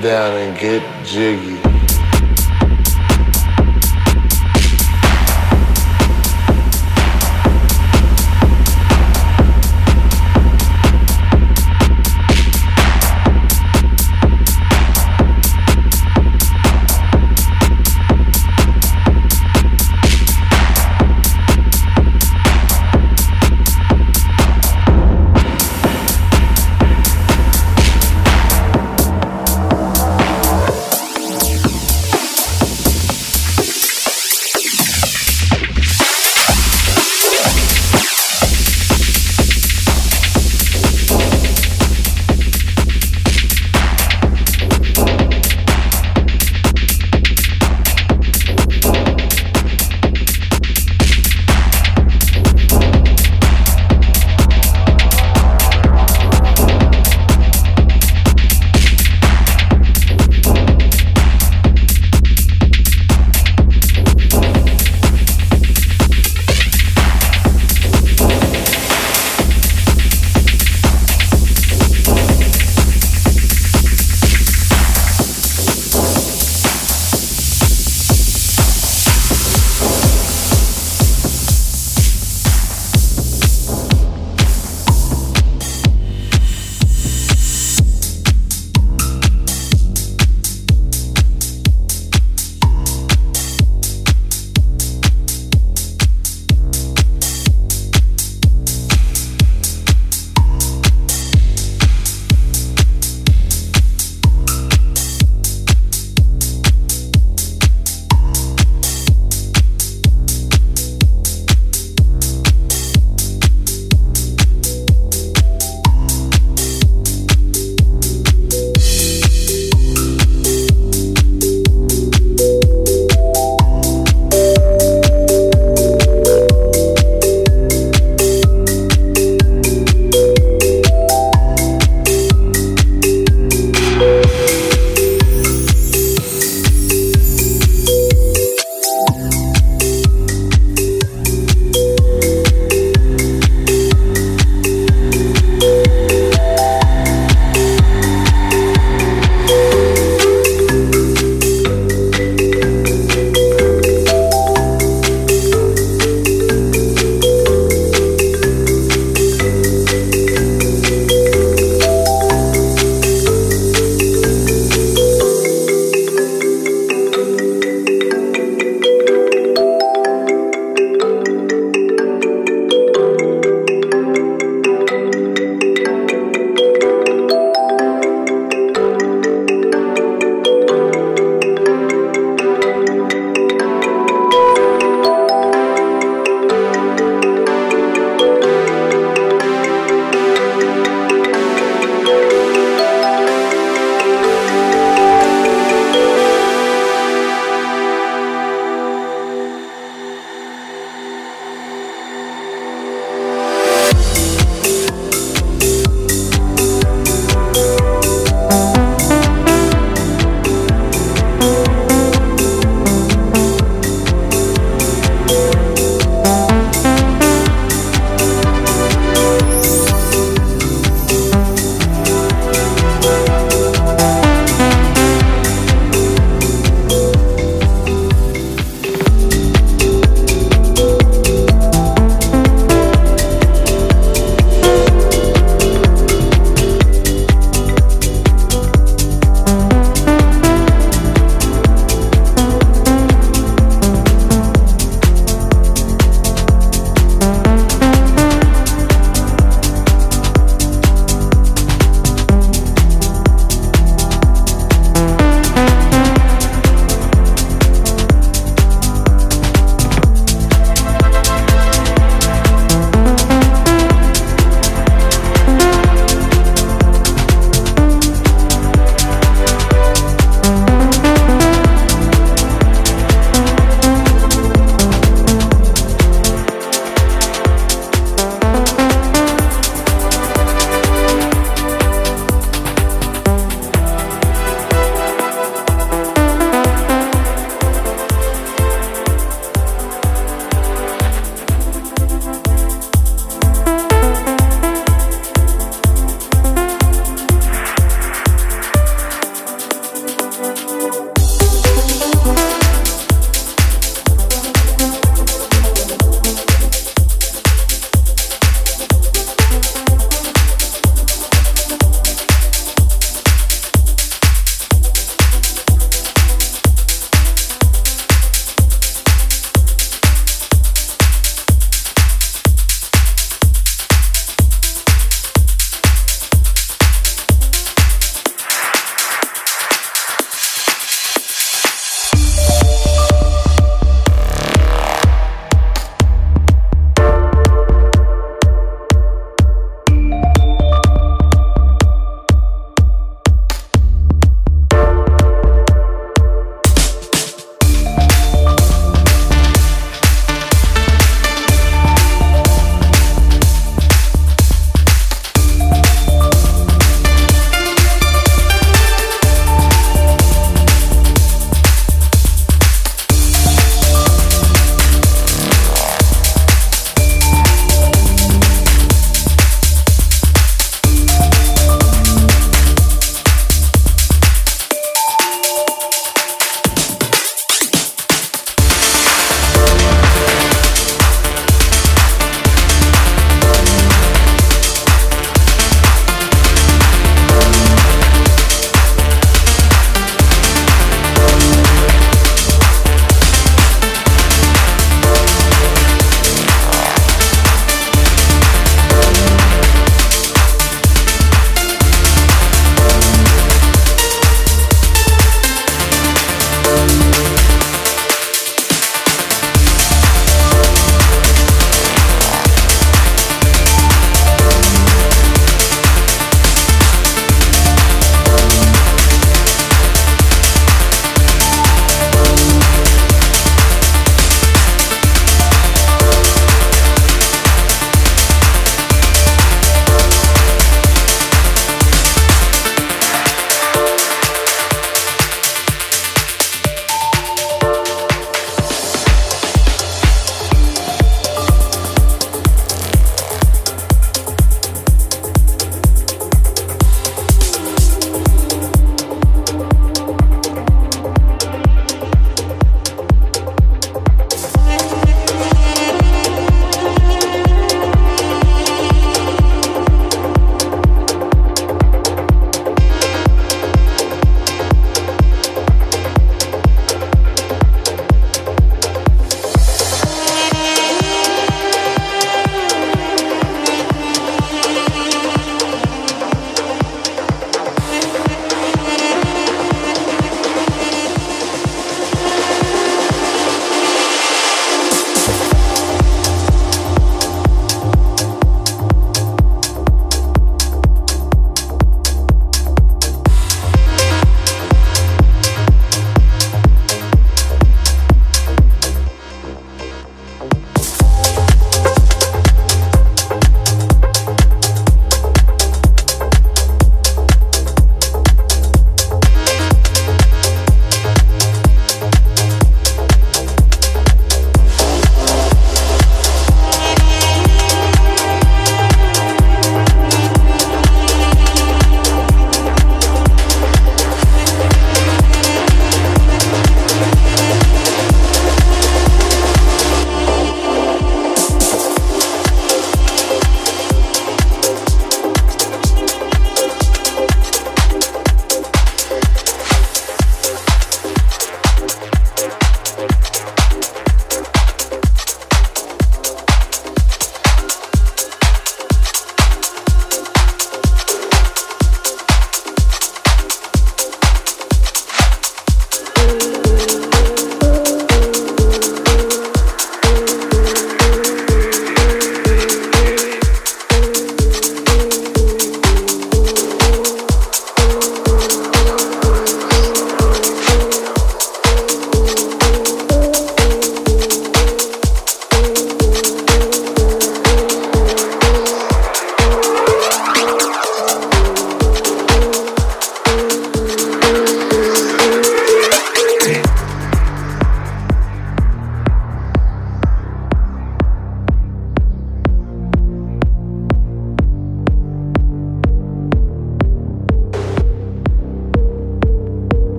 [0.00, 1.59] down and get jiggy.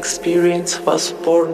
[0.00, 1.52] Experience was born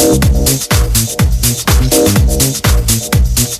[0.00, 0.24] Thank
[3.50, 3.59] you.